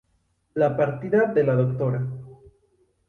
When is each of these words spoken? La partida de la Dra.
La 0.55 0.75
partida 0.75 1.25
de 1.27 1.43
la 1.43 1.53
Dra. 1.61 2.01